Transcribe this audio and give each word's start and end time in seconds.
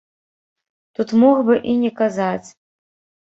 Тут 0.99 1.11
мог 1.25 1.43
бы 1.49 1.59
і 1.73 1.77
не 1.83 1.91
казаць. 1.99 2.49